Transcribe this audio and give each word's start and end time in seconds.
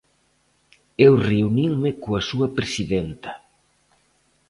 Eu 1.05 1.13
reuninme 1.29 1.89
coa 2.03 2.21
súa 2.29 2.47
presidenta. 2.57 3.31